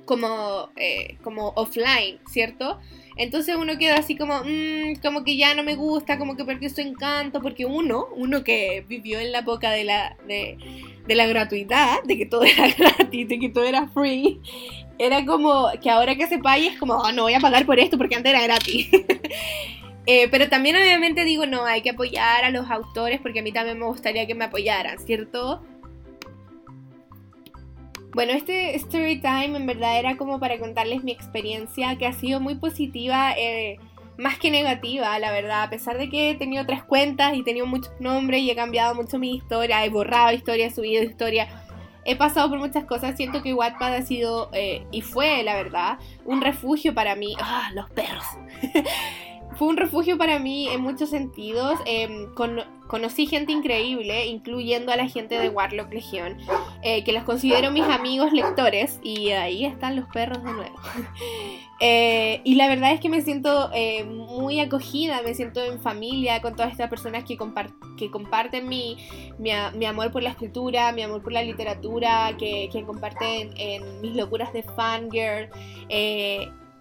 como, 0.04 0.68
eh, 0.76 1.16
como 1.22 1.48
offline, 1.56 2.18
¿cierto? 2.28 2.78
Entonces 3.16 3.56
uno 3.56 3.78
queda 3.78 3.96
así 3.96 4.16
como, 4.16 4.42
mmm, 4.44 4.96
como 5.02 5.24
que 5.24 5.36
ya 5.36 5.54
no 5.54 5.62
me 5.62 5.76
gusta, 5.76 6.18
como 6.18 6.36
que 6.36 6.44
perdió 6.44 6.68
su 6.68 6.80
encanto, 6.80 7.40
porque 7.40 7.64
uno, 7.64 8.08
uno 8.16 8.42
que 8.42 8.84
vivió 8.88 9.20
en 9.20 9.32
la 9.32 9.40
época 9.40 9.70
de 9.70 9.84
la, 9.84 10.16
de, 10.26 10.58
la 11.06 11.26
gratuidad, 11.26 12.02
de 12.04 12.16
que 12.18 12.26
todo 12.26 12.44
era 12.44 12.68
gratis, 12.68 13.28
de 13.28 13.38
que 13.38 13.48
todo 13.48 13.64
era 13.64 13.88
free, 13.88 14.40
era 14.98 15.24
como 15.24 15.68
que 15.80 15.90
ahora 15.90 16.16
que 16.16 16.26
se 16.26 16.38
pague 16.38 16.68
es 16.68 16.78
como, 16.78 16.94
oh, 16.94 17.12
no 17.12 17.22
voy 17.22 17.34
a 17.34 17.40
pagar 17.40 17.66
por 17.66 17.78
esto 17.78 17.98
porque 17.98 18.16
antes 18.16 18.32
era 18.32 18.42
gratis. 18.42 18.88
Eh, 20.06 20.28
pero 20.30 20.50
también 20.50 20.76
obviamente 20.76 21.24
digo, 21.24 21.46
no, 21.46 21.64
hay 21.64 21.80
que 21.80 21.88
apoyar 21.88 22.44
a 22.44 22.50
los 22.50 22.70
autores 22.70 23.20
porque 23.22 23.40
a 23.40 23.42
mí 23.42 23.52
también 23.52 23.78
me 23.78 23.86
gustaría 23.86 24.26
que 24.26 24.34
me 24.34 24.44
apoyaran, 24.44 24.98
¿cierto? 24.98 25.62
Bueno, 28.14 28.32
este 28.32 28.76
story 28.76 29.20
time 29.20 29.56
en 29.56 29.66
verdad 29.66 29.98
era 29.98 30.16
como 30.16 30.38
para 30.38 30.56
contarles 30.60 31.02
mi 31.02 31.10
experiencia 31.10 31.96
que 31.96 32.06
ha 32.06 32.12
sido 32.12 32.38
muy 32.38 32.54
positiva, 32.54 33.32
eh, 33.36 33.78
más 34.16 34.38
que 34.38 34.52
negativa, 34.52 35.18
la 35.18 35.32
verdad. 35.32 35.64
A 35.64 35.70
pesar 35.70 35.98
de 35.98 36.08
que 36.08 36.30
he 36.30 36.34
tenido 36.36 36.64
tres 36.64 36.84
cuentas 36.84 37.34
y 37.34 37.40
he 37.40 37.42
tenido 37.42 37.66
muchos 37.66 37.92
nombres 37.98 38.40
y 38.42 38.50
he 38.52 38.54
cambiado 38.54 38.94
mucho 38.94 39.18
mi 39.18 39.34
historia, 39.34 39.84
he 39.84 39.88
borrado 39.88 40.32
historia, 40.32 40.66
he 40.66 40.70
subido 40.70 41.02
historia, 41.02 41.48
he 42.04 42.14
pasado 42.14 42.48
por 42.48 42.60
muchas 42.60 42.84
cosas. 42.84 43.16
Siento 43.16 43.42
que 43.42 43.52
Wattpad 43.52 43.96
ha 43.96 44.02
sido 44.02 44.48
eh, 44.52 44.86
y 44.92 45.00
fue, 45.00 45.42
la 45.42 45.56
verdad, 45.56 45.98
un 46.24 46.40
refugio 46.40 46.94
para 46.94 47.16
mí. 47.16 47.34
¡Ah, 47.40 47.70
los 47.74 47.90
perros! 47.90 48.24
fue 49.56 49.68
un 49.68 49.76
refugio 49.76 50.18
para 50.18 50.38
mí 50.38 50.68
en 50.68 50.82
muchos 50.82 51.10
sentidos. 51.10 51.80
Em, 51.84 52.32
conocí 52.86 53.26
gente 53.26 53.52
increíble, 53.52 54.26
incluyendo 54.26 54.92
a 54.92 54.96
la 54.96 55.08
gente 55.08 55.38
de 55.38 55.48
Warlock 55.48 55.92
Legión, 55.92 56.36
eh, 56.82 57.04
que 57.04 57.12
los 57.12 57.24
considero 57.24 57.70
mis 57.70 57.84
amigos 57.84 58.32
lectores. 58.32 59.00
Y 59.02 59.30
ahí 59.30 59.64
están 59.64 59.96
los 59.96 60.08
perros 60.08 60.42
de 60.42 60.52
nuevo. 60.52 60.76
Eh, 61.80 62.40
y 62.44 62.54
la 62.54 62.68
verdad 62.68 62.92
es 62.92 63.00
que 63.00 63.08
me 63.08 63.20
siento 63.20 63.68
eh, 63.74 64.04
muy 64.04 64.60
acogida, 64.60 65.20
me 65.22 65.34
siento 65.34 65.62
en 65.62 65.80
familia 65.80 66.40
con 66.40 66.54
todas 66.54 66.70
estas 66.70 66.88
personas 66.88 67.24
que, 67.24 67.36
que 67.98 68.10
comparten 68.10 68.68
mi, 68.68 68.96
mi, 69.38 69.84
amor 69.84 70.12
por 70.12 70.22
la 70.22 70.30
escritura, 70.30 70.92
mi 70.92 71.02
amor 71.02 71.22
por 71.22 71.32
la 71.32 71.42
literatura, 71.42 72.36
que, 72.38 72.70
que 72.72 72.84
comparten 72.84 73.50
en 73.58 74.00
mis 74.00 74.14
locuras 74.14 74.52
de 74.52 74.62
fangirl 74.62 75.50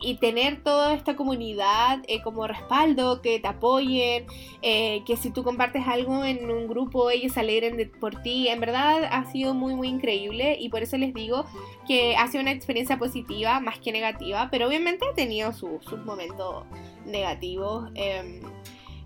y 0.03 0.15
tener 0.15 0.61
toda 0.61 0.93
esta 0.93 1.15
comunidad 1.15 1.99
eh, 2.07 2.21
como 2.21 2.45
respaldo, 2.45 3.21
que 3.21 3.39
te 3.39 3.47
apoyen, 3.47 4.25
eh, 4.61 5.01
que 5.05 5.15
si 5.15 5.31
tú 5.31 5.43
compartes 5.43 5.87
algo 5.87 6.23
en 6.25 6.51
un 6.51 6.67
grupo, 6.67 7.09
ellos 7.09 7.33
se 7.33 7.39
alegren 7.39 7.91
por 7.99 8.21
ti. 8.21 8.49
En 8.49 8.59
verdad 8.59 9.05
ha 9.09 9.31
sido 9.31 9.53
muy, 9.53 9.75
muy 9.75 9.87
increíble 9.87 10.57
y 10.59 10.69
por 10.69 10.83
eso 10.83 10.97
les 10.97 11.13
digo 11.13 11.45
que 11.87 12.15
ha 12.17 12.27
sido 12.27 12.41
una 12.41 12.51
experiencia 12.51 12.97
positiva 12.97 13.59
más 13.59 13.79
que 13.79 13.91
negativa, 13.91 14.49
pero 14.51 14.67
obviamente 14.67 15.05
he 15.09 15.13
tenido 15.13 15.53
sus 15.53 15.81
momentos 16.05 16.65
negativos. 17.05 17.89
Em, 17.95 18.41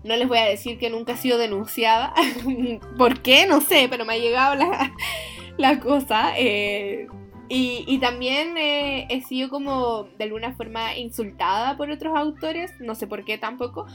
no 0.04 0.16
les 0.16 0.28
voy 0.28 0.38
a 0.38 0.44
decir 0.44 0.78
que 0.78 0.90
nunca 0.90 1.12
he 1.12 1.16
sido 1.16 1.38
denunciada. 1.38 2.12
¿Por 2.98 3.20
qué? 3.20 3.46
No 3.46 3.60
sé, 3.60 3.86
pero 3.88 4.04
me 4.04 4.14
ha 4.14 4.18
llegado 4.18 4.54
la, 4.56 4.92
la 5.56 5.80
cosa. 5.80 6.32
Eh, 6.36 7.06
y, 7.48 7.98
también 7.98 8.56
eh, 8.58 9.06
he 9.08 9.22
sido 9.22 9.48
como 9.48 10.04
de 10.18 10.24
alguna 10.24 10.52
forma 10.54 10.96
insultada 10.96 11.76
por 11.76 11.90
otros 11.90 12.16
autores, 12.16 12.72
no 12.80 12.94
sé 12.94 13.06
por 13.06 13.24
qué 13.24 13.38
tampoco, 13.38 13.86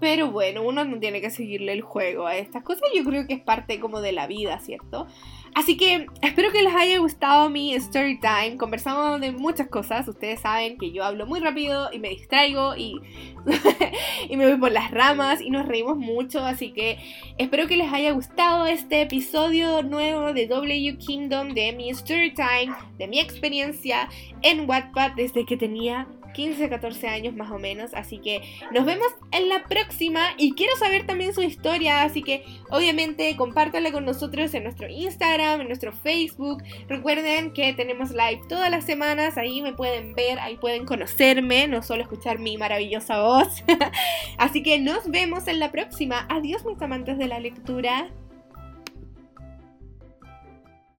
pero 0.00 0.30
bueno, 0.30 0.62
uno 0.62 0.84
no 0.84 0.98
tiene 0.98 1.20
que 1.20 1.30
seguirle 1.30 1.72
el 1.72 1.82
juego 1.82 2.26
a 2.26 2.36
estas 2.36 2.62
cosas, 2.62 2.82
yo 2.94 3.04
creo 3.04 3.26
que 3.26 3.34
es 3.34 3.40
parte 3.40 3.80
como 3.80 4.00
de 4.00 4.12
la 4.12 4.26
vida, 4.26 4.58
¿cierto? 4.60 5.06
Así 5.54 5.76
que 5.76 6.06
espero 6.22 6.52
que 6.52 6.62
les 6.62 6.74
haya 6.74 6.98
gustado 6.98 7.50
mi 7.50 7.74
story 7.74 8.20
time. 8.20 8.56
Conversamos 8.56 9.20
de 9.20 9.32
muchas 9.32 9.68
cosas. 9.68 10.06
Ustedes 10.06 10.40
saben 10.40 10.78
que 10.78 10.92
yo 10.92 11.04
hablo 11.04 11.26
muy 11.26 11.40
rápido 11.40 11.88
y 11.92 11.98
me 11.98 12.10
distraigo 12.10 12.76
y, 12.76 12.94
y 14.28 14.36
me 14.36 14.46
voy 14.46 14.56
por 14.56 14.70
las 14.70 14.90
ramas 14.90 15.40
y 15.40 15.50
nos 15.50 15.66
reímos 15.66 15.96
mucho. 15.96 16.44
Así 16.44 16.72
que 16.72 16.98
espero 17.38 17.66
que 17.66 17.76
les 17.76 17.92
haya 17.92 18.12
gustado 18.12 18.66
este 18.66 19.02
episodio 19.02 19.82
nuevo 19.82 20.32
de 20.32 20.46
W 20.46 20.96
Kingdom 20.98 21.54
de 21.54 21.72
mi 21.72 21.90
story 21.90 22.34
time, 22.34 22.74
de 22.98 23.08
mi 23.08 23.18
experiencia 23.18 24.08
en 24.42 24.68
Wattpad 24.68 25.12
desde 25.16 25.44
que 25.44 25.56
tenía 25.56 26.06
15, 26.38 26.68
14 26.68 27.08
años 27.08 27.34
más 27.34 27.50
o 27.50 27.58
menos. 27.58 27.92
Así 27.94 28.18
que 28.18 28.42
nos 28.70 28.84
vemos 28.84 29.08
en 29.32 29.48
la 29.48 29.64
próxima 29.64 30.20
y 30.36 30.52
quiero 30.52 30.76
saber 30.76 31.04
también 31.04 31.34
su 31.34 31.42
historia. 31.42 32.04
Así 32.04 32.22
que 32.22 32.44
obviamente 32.70 33.34
compártanla 33.36 33.90
con 33.90 34.04
nosotros 34.04 34.54
en 34.54 34.62
nuestro 34.62 34.88
Instagram, 34.88 35.62
en 35.62 35.66
nuestro 35.66 35.92
Facebook. 35.92 36.62
Recuerden 36.86 37.52
que 37.52 37.72
tenemos 37.72 38.10
live 38.10 38.42
todas 38.48 38.70
las 38.70 38.84
semanas. 38.84 39.36
Ahí 39.36 39.62
me 39.62 39.72
pueden 39.72 40.14
ver, 40.14 40.38
ahí 40.38 40.56
pueden 40.56 40.86
conocerme, 40.86 41.66
no 41.66 41.82
solo 41.82 42.02
escuchar 42.02 42.38
mi 42.38 42.56
maravillosa 42.56 43.20
voz. 43.20 43.64
Así 44.38 44.62
que 44.62 44.78
nos 44.78 45.10
vemos 45.10 45.48
en 45.48 45.58
la 45.58 45.72
próxima. 45.72 46.24
Adiós 46.28 46.64
mis 46.64 46.80
amantes 46.80 47.18
de 47.18 47.26
la 47.26 47.40
lectura. 47.40 48.12